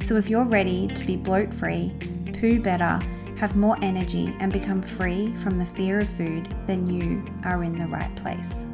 [0.00, 1.92] So if you're ready to be bloat free,
[2.40, 2.98] poo better,
[3.36, 7.78] have more energy, and become free from the fear of food, then you are in
[7.78, 8.64] the right place.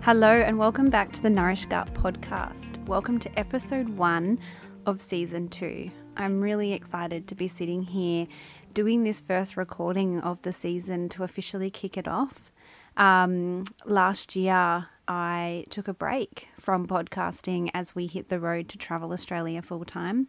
[0.00, 2.82] Hello, and welcome back to the Nourish Gut podcast.
[2.86, 4.38] Welcome to episode one
[4.86, 5.90] of season two.
[6.16, 8.26] I'm really excited to be sitting here
[8.72, 12.50] doing this first recording of the season to officially kick it off.
[12.96, 18.78] Um, last year, I took a break from podcasting as we hit the road to
[18.78, 20.28] travel Australia full time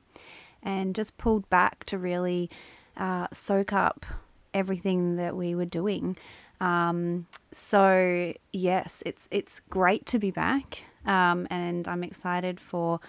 [0.64, 2.50] and just pulled back to really
[2.98, 4.06] uh, soak up
[4.54, 6.17] everything that we were doing.
[6.59, 13.00] Um, so yes, it's it's great to be back, um, and I'm excited for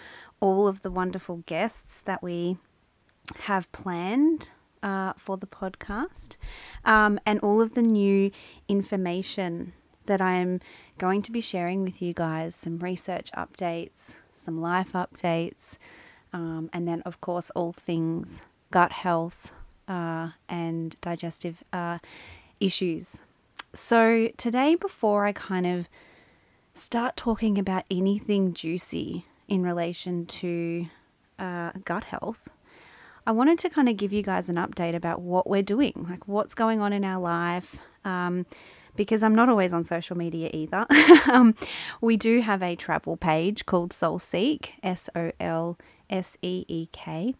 [0.41, 2.58] all of the wonderful guests that we
[3.41, 4.51] have planned
[4.83, 6.36] uh, for the podcast,
[6.84, 8.30] um, and all of the new
[8.69, 9.73] information
[10.06, 10.60] that I'm
[10.98, 15.76] going to be sharing with you guys some research updates, some life updates,
[16.32, 19.50] um, and then, of course, all things gut health
[19.88, 21.98] uh, and digestive uh,
[22.60, 23.18] issues.
[23.74, 25.88] So, today, before I kind of
[26.74, 30.86] start talking about anything juicy in relation to
[31.38, 32.48] uh, gut health,
[33.27, 36.28] I wanted to kind of give you guys an update about what we're doing, like
[36.28, 37.77] what's going on in our life.
[38.04, 38.46] Um,
[38.97, 40.86] because I'm not always on social media either.
[41.30, 41.55] um,
[42.00, 45.78] we do have a travel page called Solseek, S O L
[46.11, 47.34] S E E K.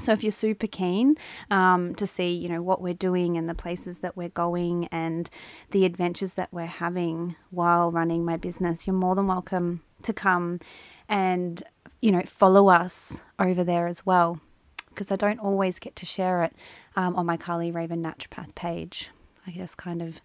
[0.00, 1.16] So if you're super keen
[1.50, 5.28] um, to see, you know, what we're doing and the places that we're going and
[5.70, 10.60] the adventures that we're having while running my business, you're more than welcome to come
[11.08, 11.62] and,
[12.00, 14.40] you know, follow us over there as well.
[14.88, 16.54] Because I don't always get to share it
[16.96, 19.10] um, on my Carly Raven Naturopath page.
[19.46, 20.20] I just kind of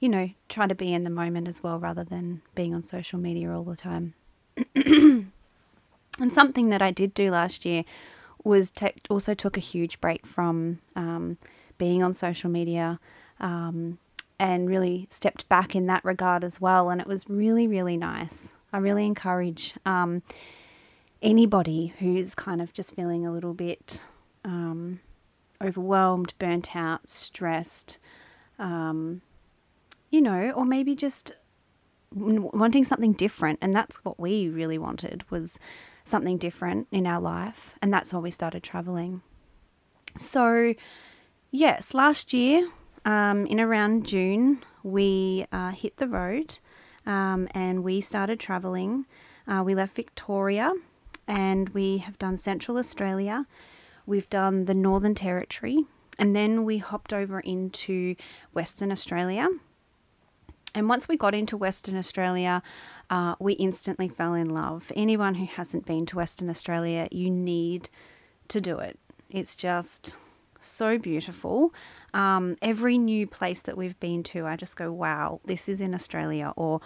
[0.00, 3.18] you know, try to be in the moment as well rather than being on social
[3.18, 4.14] media all the time.
[4.74, 5.30] and
[6.32, 7.84] something that I did do last year
[8.42, 8.72] was
[9.10, 11.36] also took a huge break from um,
[11.76, 12.98] being on social media
[13.40, 13.98] um,
[14.38, 16.88] and really stepped back in that regard as well.
[16.88, 18.48] And it was really, really nice.
[18.72, 20.22] I really encourage um,
[21.20, 24.02] anybody who's kind of just feeling a little bit
[24.46, 25.00] um,
[25.62, 27.98] overwhelmed, burnt out, stressed,
[28.58, 29.20] um,
[30.10, 31.32] you know, or maybe just
[32.12, 33.58] wanting something different.
[33.62, 35.58] And that's what we really wanted was
[36.04, 37.74] something different in our life.
[37.80, 39.22] And that's why we started traveling.
[40.18, 40.74] So,
[41.52, 42.68] yes, last year,
[43.04, 46.58] um, in around June, we uh, hit the road
[47.06, 49.06] um, and we started traveling.
[49.46, 50.72] Uh, we left Victoria
[51.28, 53.46] and we have done Central Australia.
[54.04, 55.84] We've done the Northern Territory
[56.18, 58.16] and then we hopped over into
[58.52, 59.48] Western Australia
[60.74, 62.62] and once we got into Western Australia,
[63.10, 64.90] uh, we instantly fell in love.
[64.94, 67.88] Anyone who hasn't been to Western Australia, you need
[68.48, 68.98] to do it.
[69.30, 70.14] It's just
[70.60, 71.72] so beautiful.
[72.14, 75.94] Um, every new place that we've been to, I just go, wow, this is in
[75.94, 76.80] Australia, or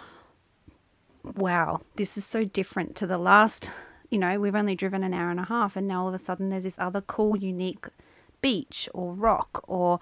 [1.35, 3.69] wow, this is so different to the last.
[4.09, 6.19] You know, we've only driven an hour and a half, and now all of a
[6.19, 7.87] sudden there's this other cool, unique
[8.41, 9.99] beach or rock or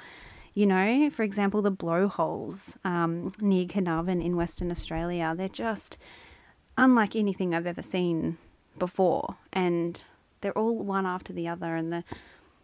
[0.54, 5.98] you know, for example, the blowholes um, near Carnarvon in Western Australia, they're just
[6.78, 8.38] unlike anything I've ever seen
[8.78, 9.38] before.
[9.52, 10.02] And
[10.42, 12.04] they're all one after the other, and the,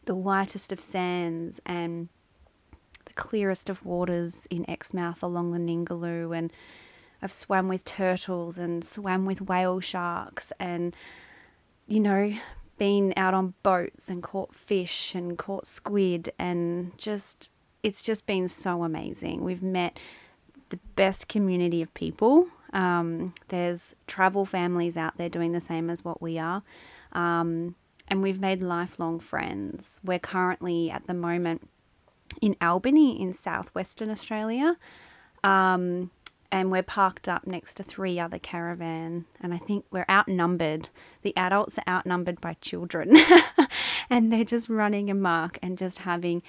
[0.06, 2.10] the whitest of sands and
[3.06, 6.38] the clearest of waters in Exmouth along the Ningaloo.
[6.38, 6.52] And
[7.24, 10.96] I've swam with turtles and swam with whale sharks and,
[11.88, 12.34] you know,
[12.78, 17.50] been out on boats and caught fish and caught squid and just
[17.84, 19.44] it's just been so amazing.
[19.44, 19.98] We've met
[20.70, 22.48] the best community of people.
[22.74, 26.62] Um, there's travel families out there doing the same as what we are.
[27.14, 27.76] Um,
[28.08, 30.00] and we've made lifelong friends.
[30.04, 31.68] We're currently at the moment
[32.42, 34.78] in Albany in southwestern Australia.
[35.44, 36.12] Um,
[36.52, 40.90] and we're parked up next to three other caravan and i think we're outnumbered
[41.22, 43.16] the adults are outnumbered by children
[44.10, 46.42] and they're just running amok and just having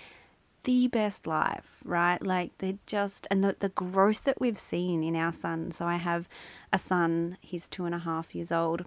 [0.65, 2.23] the best life, right?
[2.25, 5.73] Like they're just, and the, the growth that we've seen in our son.
[5.73, 6.29] So I have
[6.73, 8.85] a son, he's two and a half years old,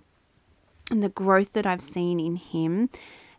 [0.91, 2.89] and the growth that I've seen in him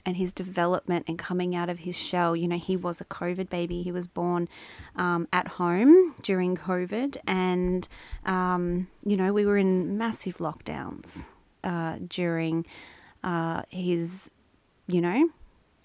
[0.07, 2.37] and his development and coming out of his shell.
[2.37, 3.83] You know, he was a COVID baby.
[3.83, 4.49] He was born
[4.97, 7.89] um, at home during COVID, and
[8.27, 11.29] um, you know, we were in massive lockdowns
[11.63, 12.67] uh, during
[13.23, 14.31] uh, his,
[14.87, 15.31] you know,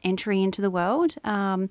[0.03, 1.15] entry into the world.
[1.23, 1.69] Um,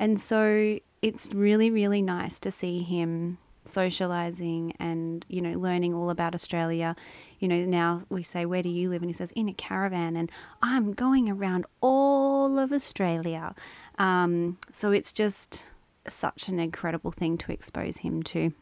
[0.00, 6.10] and so it's really, really nice to see him socializing and you know learning all
[6.10, 6.96] about Australia.
[7.38, 10.16] You know now we say where do you live and he says in a caravan
[10.16, 10.32] and
[10.62, 13.54] I'm going around all of Australia.
[13.98, 15.66] Um, so it's just
[16.08, 18.52] such an incredible thing to expose him to.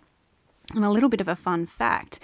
[0.75, 2.19] And a little bit of a fun fact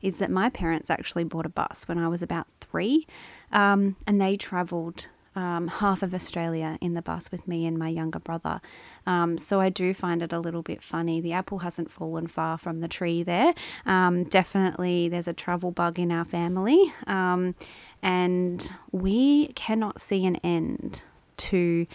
[0.00, 3.06] is that my parents actually bought a bus when I was about three,
[3.52, 7.88] um, and they travelled um, half of Australia in the bus with me and my
[7.88, 8.60] younger brother.
[9.06, 11.20] Um, so I do find it a little bit funny.
[11.20, 13.54] The apple hasn't fallen far from the tree there.
[13.86, 17.54] Um, definitely, there's a travel bug in our family, um,
[18.02, 21.02] and we cannot see an end
[21.36, 21.86] to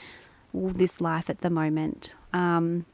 [0.54, 2.14] this life at the moment.
[2.34, 2.86] Um,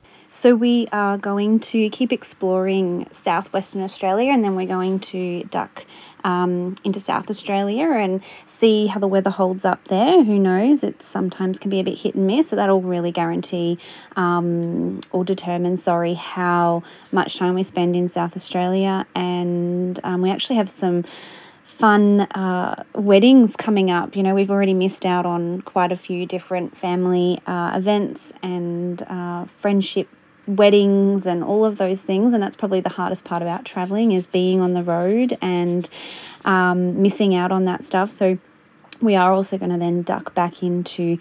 [0.41, 5.83] so we are going to keep exploring southwestern Australia, and then we're going to duck
[6.23, 10.23] um, into South Australia and see how the weather holds up there.
[10.23, 10.83] Who knows?
[10.83, 13.77] It sometimes can be a bit hit and miss, so that'll really guarantee
[14.15, 19.05] um, or determine, sorry, how much time we spend in South Australia.
[19.13, 21.05] And um, we actually have some
[21.65, 24.15] fun uh, weddings coming up.
[24.15, 28.99] You know, we've already missed out on quite a few different family uh, events and
[29.03, 30.07] uh, friendship
[30.47, 34.25] weddings and all of those things and that's probably the hardest part about traveling is
[34.25, 35.87] being on the road and
[36.45, 38.11] um, missing out on that stuff.
[38.11, 38.37] So
[39.01, 41.17] we are also going to then duck back into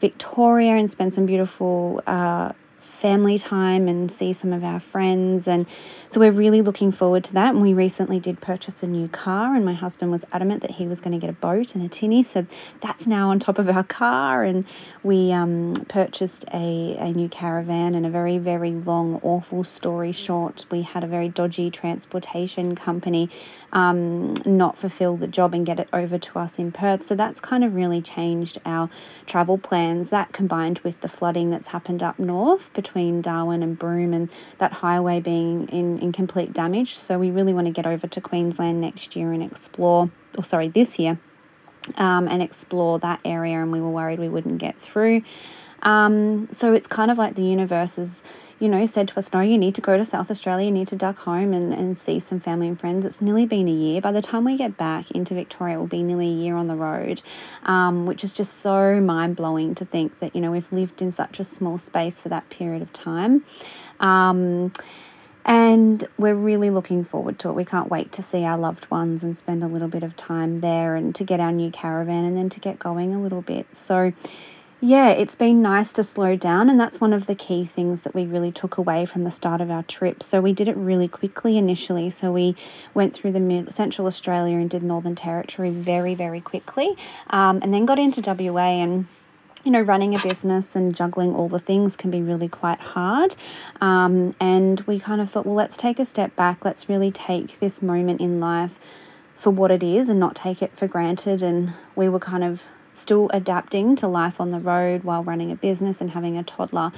[0.00, 2.52] Victoria and spend some beautiful uh,
[3.04, 5.46] family time and see some of our friends.
[5.46, 5.66] And
[6.08, 7.50] so we're really looking forward to that.
[7.50, 10.86] And we recently did purchase a new car, and my husband was adamant that he
[10.86, 12.24] was going to get a boat and a tinny.
[12.24, 12.46] So
[12.80, 14.42] that's now on top of our car.
[14.42, 14.64] And
[15.02, 20.64] we um, purchased a, a new caravan and a very, very long, awful story short.
[20.70, 23.28] We had a very dodgy transportation company
[23.74, 27.04] um, not fulfill the job and get it over to us in Perth.
[27.06, 28.88] So that's kind of really changed our
[29.26, 30.08] travel plans.
[30.10, 34.72] That combined with the flooding that's happened up north between Darwin and Broome and that
[34.72, 36.96] highway being in, in complete damage.
[36.96, 40.68] So we really want to get over to Queensland next year and explore, or sorry,
[40.68, 41.18] this year,
[41.96, 43.60] um, and explore that area.
[43.60, 45.22] And we were worried we wouldn't get through.
[45.82, 48.22] Um, so it's kind of like the universe is
[48.64, 50.88] you know, said to us, no, you need to go to South Australia, you need
[50.88, 53.04] to duck home and, and see some family and friends.
[53.04, 54.00] It's nearly been a year.
[54.00, 56.66] By the time we get back into Victoria, it will be nearly a year on
[56.66, 57.20] the road,
[57.64, 61.12] um, which is just so mind blowing to think that, you know, we've lived in
[61.12, 63.44] such a small space for that period of time.
[64.00, 64.72] Um,
[65.44, 67.52] and we're really looking forward to it.
[67.52, 70.62] We can't wait to see our loved ones and spend a little bit of time
[70.62, 73.66] there and to get our new caravan and then to get going a little bit.
[73.74, 74.14] So,
[74.84, 78.14] yeah, it's been nice to slow down, and that's one of the key things that
[78.14, 80.22] we really took away from the start of our trip.
[80.22, 82.10] So we did it really quickly initially.
[82.10, 82.54] So we
[82.92, 86.98] went through the mid- Central Australia and did Northern Territory very, very quickly,
[87.30, 89.06] um, and then got into WA and
[89.64, 93.34] you know, running a business and juggling all the things can be really quite hard.
[93.80, 96.66] Um, and we kind of thought, well, let's take a step back.
[96.66, 98.78] Let's really take this moment in life
[99.36, 101.42] for what it is and not take it for granted.
[101.42, 102.62] And we were kind of
[102.94, 106.92] still adapting to life on the road while running a business and having a toddler.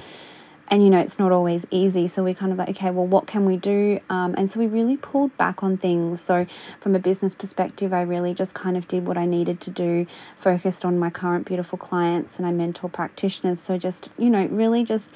[0.69, 2.07] And you know, it's not always easy.
[2.07, 4.01] So we kind of like, okay, well, what can we do?
[4.09, 6.21] Um, and so we really pulled back on things.
[6.21, 6.45] So,
[6.81, 10.07] from a business perspective, I really just kind of did what I needed to do,
[10.39, 13.61] focused on my current beautiful clients and I mentor practitioners.
[13.61, 15.09] So, just, you know, really just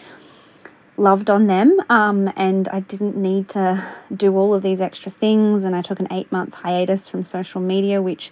[0.98, 3.84] loved on them um, and I didn't need to
[4.16, 5.64] do all of these extra things.
[5.66, 8.32] And I took an eight month hiatus from social media, which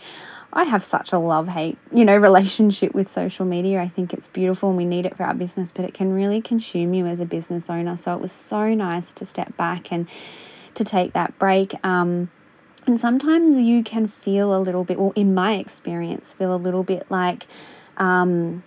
[0.52, 3.82] I have such a love hate, you know, relationship with social media.
[3.82, 6.42] I think it's beautiful and we need it for our business, but it can really
[6.42, 7.98] consume you as a business owner.
[7.98, 10.08] So it was so nice to step back and
[10.76, 11.74] to take that break.
[11.86, 12.32] Um,
[12.88, 16.84] and sometimes you can feel a little bit, or in my experience, feel a little
[16.84, 17.46] bit like,
[17.98, 18.64] um,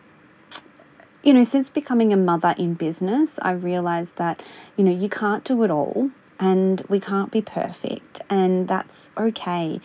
[1.22, 4.42] you know, since becoming a mother in business, I realized that,
[4.76, 9.80] you know, you can't do it all and we can't be perfect, and that's okay.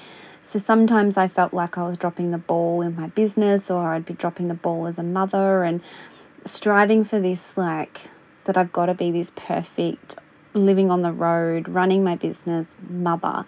[0.47, 4.05] So sometimes I felt like I was dropping the ball in my business or I'd
[4.05, 5.81] be dropping the ball as a mother and
[6.45, 7.99] striving for this like
[8.45, 10.15] that I've got to be this perfect
[10.53, 13.43] living on the road, running my business mother.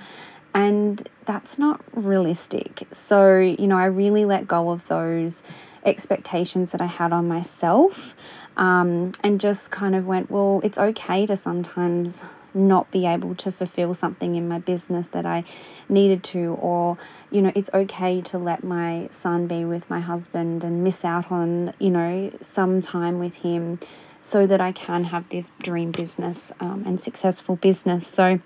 [0.54, 2.86] And that's not realistic.
[2.92, 5.42] So, you know, I really let go of those
[5.86, 8.14] expectations that I had on myself
[8.58, 12.22] um, and just kind of went, well, it's okay to sometimes
[12.54, 15.44] not be able to fulfill something in my business that I
[15.88, 16.98] needed to, or,
[17.32, 21.32] you know, it's okay to let my son be with my husband and miss out
[21.32, 23.80] on, you know, some time with him
[24.22, 28.08] so that I can have this dream business um, and successful business.
[28.08, 28.40] So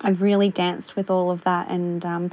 [0.00, 2.32] I've really danced with all of that and um,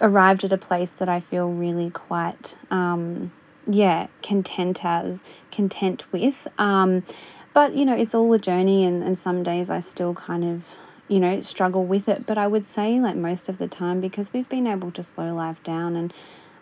[0.00, 3.32] arrived at a place that I feel really quite, um,
[3.66, 5.18] yeah, content as,
[5.50, 6.36] content with.
[6.58, 7.04] Um,
[7.54, 10.62] but, you know, it's all a journey, and, and some days I still kind of,
[11.08, 12.26] you know, struggle with it.
[12.26, 15.34] But I would say, like, most of the time, because we've been able to slow
[15.34, 16.12] life down and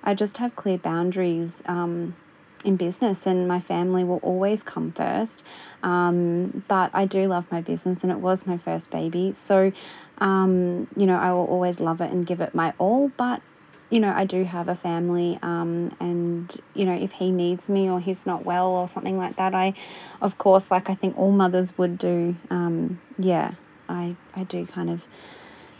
[0.02, 2.16] I just have clear boundaries um,
[2.64, 5.42] in business, and my family will always come first.
[5.82, 9.32] Um, but I do love my business, and it was my first baby.
[9.34, 9.72] So,
[10.18, 13.10] um, you know, I will always love it and give it my all.
[13.16, 13.42] But
[13.90, 17.90] you know, I do have a family, um, and you know, if he needs me
[17.90, 19.74] or he's not well or something like that, I,
[20.20, 23.52] of course, like I think all mothers would do, um, yeah,
[23.88, 25.04] I I do kind of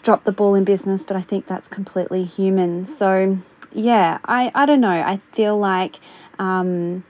[0.02, 2.86] drop the ball in business, but I think that's completely human.
[2.86, 3.38] So
[3.72, 4.88] yeah, I I don't know.
[4.88, 6.00] I feel like
[6.40, 7.04] um,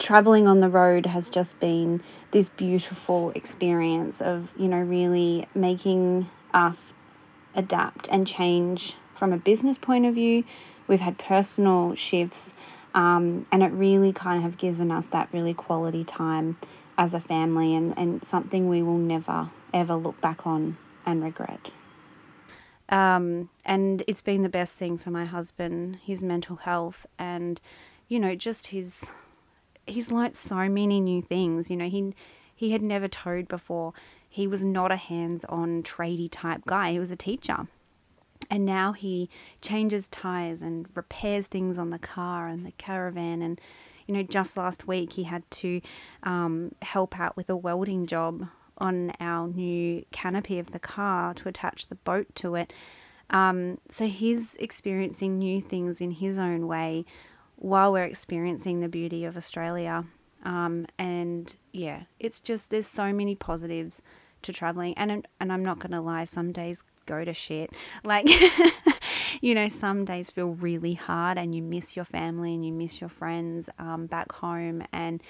[0.00, 6.28] traveling on the road has just been this beautiful experience of you know really making
[6.52, 6.92] us
[7.54, 10.44] adapt and change from a business point of view.
[10.86, 12.52] We've had personal shifts,
[12.94, 16.56] um, and it really kind of have given us that really quality time
[16.96, 21.70] as a family, and, and something we will never ever look back on and regret.
[22.88, 27.60] Um, and it's been the best thing for my husband, his mental health, and
[28.08, 29.04] you know, just his
[29.86, 31.70] he's learnt so many new things.
[31.70, 32.14] You know, he
[32.54, 33.92] he had never towed before.
[34.30, 36.92] He was not a hands-on tradie type guy.
[36.92, 37.66] He was a teacher
[38.50, 39.28] and now he
[39.60, 43.42] changes tires and repairs things on the car and the caravan.
[43.42, 43.60] And
[44.06, 45.80] you know just last week he had to
[46.22, 51.48] um, help out with a welding job on our new canopy of the car to
[51.48, 52.72] attach the boat to it.
[53.30, 57.04] Um, so he's experiencing new things in his own way
[57.56, 60.04] while we're experiencing the beauty of australia.
[60.44, 64.00] Um, and yeah it's just there's so many positives
[64.42, 67.70] to traveling and and I'm not going to lie some days go to shit.
[68.04, 68.28] Like,
[69.40, 73.00] you know, some days feel really hard and you miss your family and you miss
[73.00, 74.84] your friends um, back home.
[74.92, 75.22] And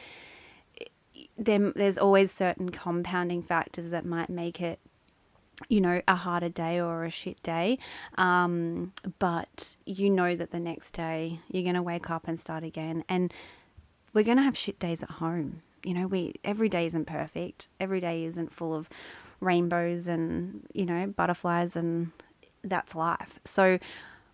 [1.36, 4.78] then there's always certain compounding factors that might make it
[5.68, 7.78] you know, a harder day or a shit day.
[8.16, 12.62] Um, but you know that the next day you're going to wake up and start
[12.62, 13.02] again.
[13.08, 13.32] And
[14.12, 15.62] we're going to have shit days at home.
[15.84, 17.68] You know, we every day isn't perfect.
[17.80, 18.88] Every day isn't full of
[19.40, 22.10] rainbows and, you know, butterflies, and
[22.64, 23.38] that's life.
[23.44, 23.78] So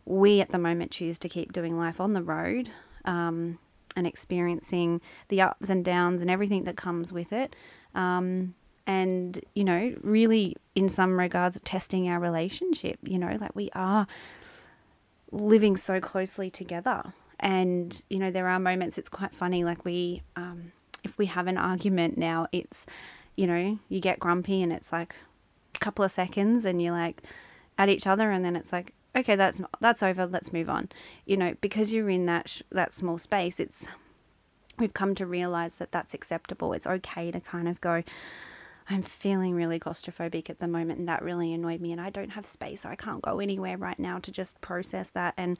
[0.04, 2.70] we at the moment choose to keep doing life on the road
[3.04, 3.58] um,
[3.96, 7.54] and experiencing the ups and downs and everything that comes with it.
[7.94, 8.54] Um,
[8.86, 12.98] and, you know, really, in some regards, testing our relationship.
[13.02, 14.06] You know, like we are
[15.32, 17.14] living so closely together.
[17.40, 19.64] And, you know, there are moments it's quite funny.
[19.64, 22.86] Like, we, um, if we have an argument now, it's
[23.36, 25.14] you know, you get grumpy and it's like
[25.74, 27.22] a couple of seconds and you're like
[27.78, 30.88] at each other and then it's like, okay, that's that's over, let's move on.
[31.26, 33.86] You know, because you're in that sh- that small space, it's
[34.78, 36.72] we've come to realize that that's acceptable.
[36.72, 38.02] It's okay to kind of go
[38.88, 42.30] I'm feeling really claustrophobic at the moment and that really annoyed me and I don't
[42.30, 42.82] have space.
[42.82, 45.58] So I can't go anywhere right now to just process that and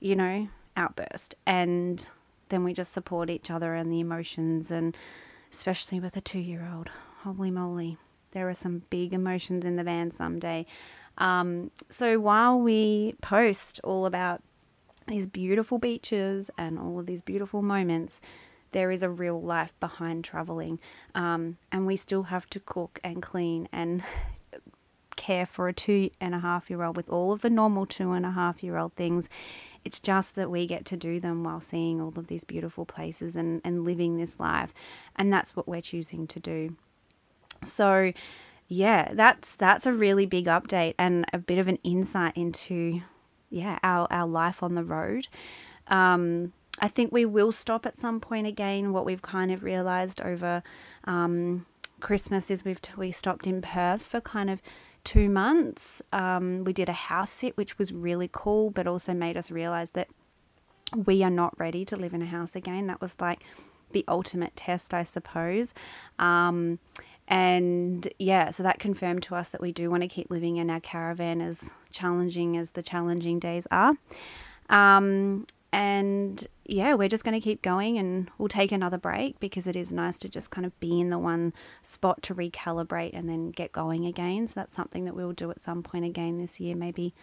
[0.00, 1.34] you know, outburst.
[1.46, 2.06] And
[2.48, 4.96] then we just support each other and the emotions and
[5.52, 6.90] especially with a 2-year-old
[7.24, 7.98] holy moly,
[8.32, 10.66] there are some big emotions in the van someday.
[11.18, 14.42] Um, so while we post all about
[15.06, 18.20] these beautiful beaches and all of these beautiful moments,
[18.72, 20.78] there is a real life behind traveling.
[21.14, 24.02] Um, and we still have to cook and clean and
[25.16, 28.12] care for a two and a half year old with all of the normal two
[28.12, 29.28] and a half year old things.
[29.84, 33.34] It's just that we get to do them while seeing all of these beautiful places
[33.34, 34.72] and, and living this life.
[35.16, 36.76] And that's what we're choosing to do.
[37.64, 38.12] So,
[38.68, 43.02] yeah, that's that's a really big update and a bit of an insight into
[43.50, 45.26] yeah our our life on the road.
[45.88, 48.92] Um, I think we will stop at some point again.
[48.92, 50.62] What we've kind of realized over
[51.04, 51.66] um,
[52.00, 54.62] Christmas is we've we stopped in Perth for kind of
[55.04, 56.02] two months.
[56.12, 59.90] Um, we did a house sit, which was really cool, but also made us realize
[59.92, 60.08] that
[61.06, 62.86] we are not ready to live in a house again.
[62.86, 63.42] That was like
[63.92, 65.74] the ultimate test, I suppose.
[66.18, 66.78] Um,
[67.30, 70.68] and yeah, so that confirmed to us that we do want to keep living in
[70.68, 73.94] our caravan as challenging as the challenging days are.
[74.68, 79.68] Um, and yeah, we're just going to keep going and we'll take another break because
[79.68, 83.28] it is nice to just kind of be in the one spot to recalibrate and
[83.28, 84.48] then get going again.
[84.48, 87.14] So that's something that we'll do at some point again this year, maybe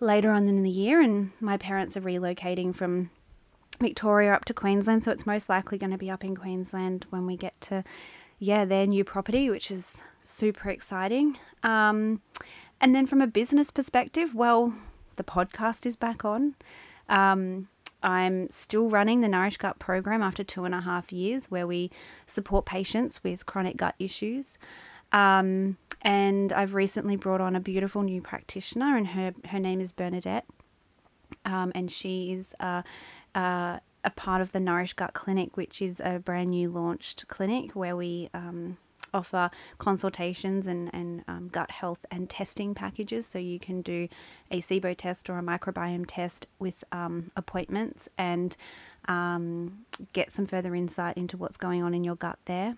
[0.00, 1.02] later on in the year.
[1.02, 3.10] And my parents are relocating from
[3.80, 7.26] Victoria up to Queensland, so it's most likely going to be up in Queensland when
[7.26, 7.84] we get to,
[8.42, 11.38] yeah, their new property, which is super exciting.
[11.62, 12.20] Um,
[12.80, 14.74] and then from a business perspective, well,
[15.14, 16.56] the podcast is back on.
[17.08, 17.68] Um,
[18.02, 21.92] I'm still running the Nourish Gut program after two and a half years, where we
[22.26, 24.58] support patients with chronic gut issues.
[25.12, 29.92] Um, and I've recently brought on a beautiful new practitioner, and her her name is
[29.92, 30.46] Bernadette,
[31.44, 32.54] um, and she is
[34.04, 37.96] a part of the Nourish Gut Clinic, which is a brand new launched clinic where
[37.96, 38.76] we um,
[39.14, 43.26] offer consultations and, and um, gut health and testing packages.
[43.26, 44.08] So you can do
[44.50, 48.56] a SIBO test or a microbiome test with um, appointments and
[49.06, 52.76] um, get some further insight into what's going on in your gut there.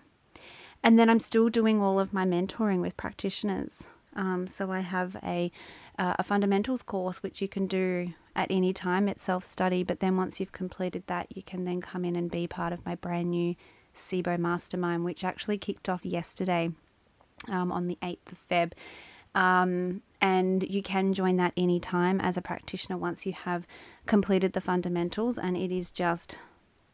[0.83, 3.83] And then I'm still doing all of my mentoring with practitioners.
[4.15, 5.51] Um, so I have a,
[5.97, 9.07] uh, a fundamentals course which you can do at any time.
[9.07, 12.29] It's self study, but then once you've completed that, you can then come in and
[12.29, 13.55] be part of my brand new
[13.95, 16.69] SIBO Mastermind, which actually kicked off yesterday
[17.49, 18.73] um, on the 8th of Feb.
[19.35, 23.67] Um, and you can join that anytime as a practitioner once you have
[24.05, 25.37] completed the fundamentals.
[25.37, 26.37] And it is just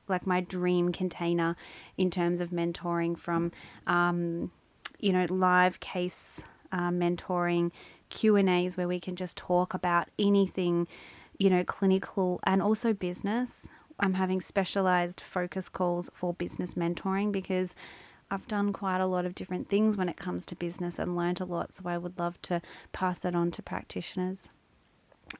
[0.07, 1.55] like my dream container
[1.97, 3.51] in terms of mentoring from,
[3.87, 4.51] um,
[4.99, 7.71] you know, live case uh, mentoring,
[8.09, 10.87] Q and A's where we can just talk about anything,
[11.37, 13.67] you know, clinical and also business.
[13.99, 17.75] I'm having specialized focus calls for business mentoring because
[18.31, 21.41] I've done quite a lot of different things when it comes to business and learned
[21.41, 21.75] a lot.
[21.75, 22.61] So I would love to
[22.93, 24.47] pass that on to practitioners.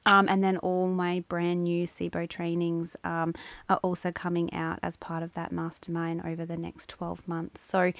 [0.06, 3.34] Um, and then all my brand new SIBO trainings um,
[3.68, 7.62] are also coming out as part of that mastermind over the next 12 months.
[7.62, 7.92] So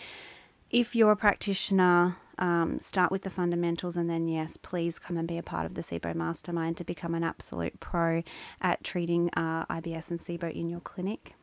[0.72, 5.28] if you're a practitioner um, start with the fundamentals and then, yes, please come and
[5.28, 8.22] be a part of the SIBO Mastermind to become an absolute pro
[8.60, 11.34] at treating uh, IBS and SIBO in your clinic.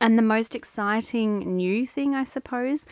[0.00, 2.84] And the most exciting new thing, I suppose,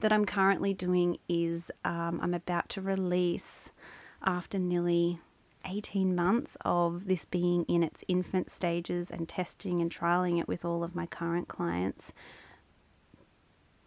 [0.00, 3.70] that I'm currently doing is um, I'm about to release
[4.22, 5.20] after nearly
[5.64, 10.64] 18 months of this being in its infant stages and testing and trialing it with
[10.66, 12.12] all of my current clients.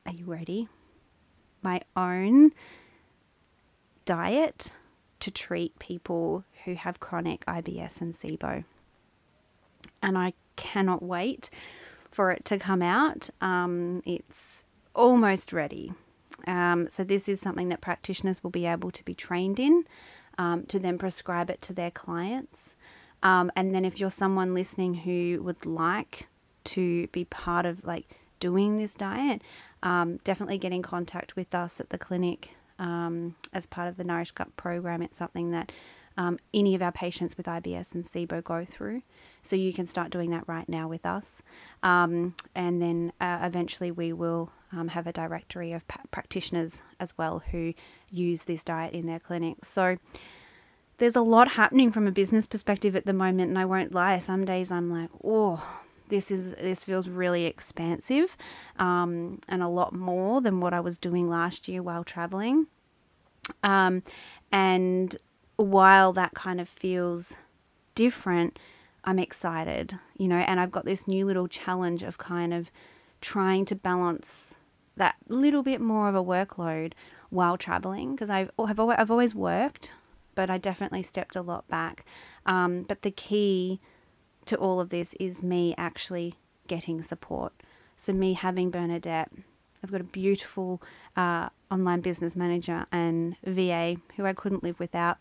[0.06, 0.67] Are you ready?
[1.65, 2.54] My own
[4.06, 4.71] diet
[5.19, 8.63] to treat people who have chronic IBS and SIBO.
[10.01, 11.49] And I cannot wait
[12.12, 13.30] for it to come out.
[13.41, 15.91] Um, it's almost ready.
[16.47, 19.86] Um, so, this is something that practitioners will be able to be trained in
[20.38, 22.75] um, to then prescribe it to their clients.
[23.23, 26.28] Um, and then, if you're someone listening who would like
[26.65, 28.06] to be part of like
[28.39, 29.41] doing this diet,
[29.86, 34.04] um, definitely get in contact with us at the clinic um, as part of the
[34.04, 35.02] Nourish Gut program.
[35.02, 35.71] It's something that
[36.17, 39.04] um, any of our patients with IBS and SIBO go through.
[39.43, 41.41] So you can start doing that right now with us.
[41.84, 47.17] Um, and then uh, eventually we will um, have a directory of pa- practitioners as
[47.17, 47.74] well who
[48.10, 49.58] use this diet in their clinic.
[49.63, 49.98] So
[50.98, 54.17] there's a lot happening from a business perspective at the moment, and I won't lie,
[54.19, 55.62] some days I'm like, oh,
[56.10, 58.36] this is this feels really expansive
[58.80, 62.68] um, and a lot more than what I was doing last year while traveling.
[63.63, 64.04] Um,
[64.52, 65.15] and
[65.58, 67.36] while that kind of feels
[67.94, 68.60] different,
[69.04, 72.72] I'm excited, you know, and I've got this new little challenge of kind of
[73.22, 74.56] trying to balance
[74.98, 76.94] that little bit more of a workload
[77.30, 79.91] while traveling because I've, I've, I've always worked,
[80.36, 82.06] but I definitely stepped a lot back.
[82.46, 83.80] Um, but the key
[84.45, 86.36] to all of this is me actually
[86.67, 87.53] getting support.
[87.97, 89.31] So, me having Bernadette,
[89.84, 90.81] I've got a beautiful
[91.15, 95.17] uh, online business manager and VA who I couldn't live without,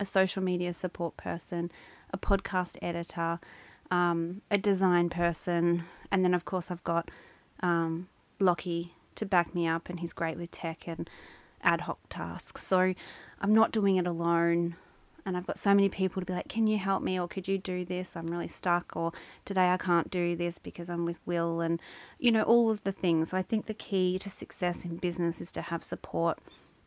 [0.00, 1.70] a social media support person,
[2.12, 3.38] a podcast editor,
[3.90, 7.10] um, a design person, and then, of course, I've got
[7.60, 8.08] um,
[8.40, 11.08] Lockie to back me up, and he's great with tech and
[11.62, 12.66] ad hoc tasks.
[12.66, 12.94] So,
[13.40, 14.76] I'm not doing it alone
[15.24, 17.46] and I've got so many people to be like, can you help me or could
[17.46, 18.16] you do this?
[18.16, 19.12] I'm really stuck or
[19.44, 21.80] today I can't do this because I'm with Will and
[22.18, 23.30] you know all of the things.
[23.30, 26.38] So I think the key to success in business is to have support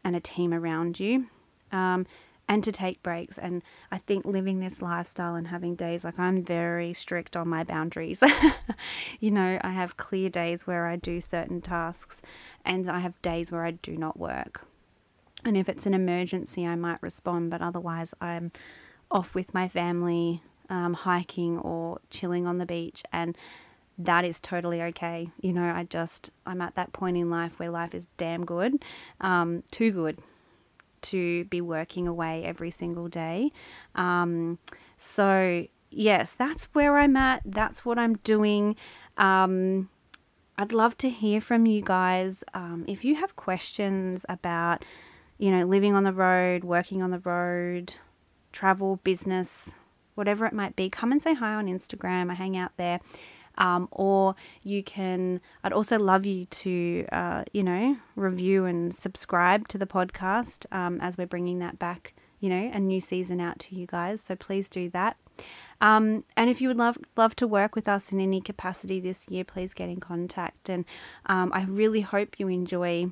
[0.03, 1.27] and a team around you.
[1.71, 2.05] Um,
[2.47, 3.37] and to take breaks.
[3.37, 7.63] And I think living this lifestyle and having days like I'm very strict on my
[7.63, 8.21] boundaries.
[9.19, 12.21] you know, I have clear days where I do certain tasks,
[12.63, 14.67] and I have days where I do not work.
[15.45, 18.51] And if it's an emergency, I might respond, but otherwise, I'm
[19.11, 23.03] off with my family um, hiking or chilling on the beach.
[23.13, 23.37] And
[23.97, 25.29] that is totally okay.
[25.39, 28.83] You know, I just, I'm at that point in life where life is damn good,
[29.21, 30.19] um, too good
[31.03, 33.51] to be working away every single day.
[33.93, 34.57] Um,
[34.97, 37.43] so, yes, that's where I'm at.
[37.45, 38.75] That's what I'm doing.
[39.17, 39.89] Um,
[40.57, 42.43] I'd love to hear from you guys.
[42.53, 44.83] Um, if you have questions about,
[45.37, 47.95] you know, living on the road, working on the road,
[48.51, 49.71] travel, business,
[50.15, 52.31] whatever it might be, come and say hi on Instagram.
[52.31, 52.99] I hang out there.
[53.57, 59.69] Um, or you can, I'd also love you to, uh, you know, review and subscribe
[59.69, 63.59] to the podcast um, as we're bringing that back, you know, a new season out
[63.59, 64.21] to you guys.
[64.21, 65.15] So please do that.
[65.79, 69.21] Um, and if you would love love to work with us in any capacity this
[69.29, 70.69] year, please get in contact.
[70.69, 70.85] And
[71.25, 73.07] um, I really hope you enjoy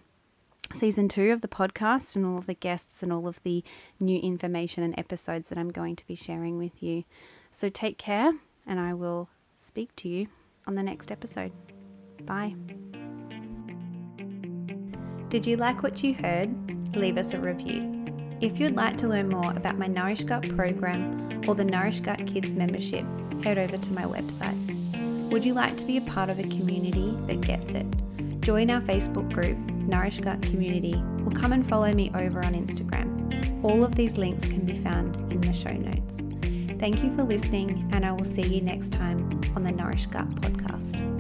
[0.74, 3.64] season two of the podcast and all of the guests and all of the
[4.00, 7.04] new information and episodes that I'm going to be sharing with you.
[7.52, 8.34] So take care,
[8.66, 10.28] and I will speak to you
[10.68, 11.52] on the next episode.
[12.26, 12.56] Bye.
[15.30, 16.96] Did you like what you heard?
[16.96, 18.06] Leave us a review.
[18.42, 22.26] If you'd like to learn more about my Nourish Gut program or the Nourish Gut
[22.28, 23.06] Kids membership,
[23.44, 25.32] head over to my website.
[25.32, 27.88] Would you like to be a part of a community that gets it?
[28.44, 33.64] Join our Facebook group, Nourish Gut Community, or come and follow me over on Instagram.
[33.64, 36.22] All of these links can be found in the show notes.
[36.78, 39.18] Thank you for listening, and I will see you next time
[39.56, 41.13] on the Nourish Gut podcast.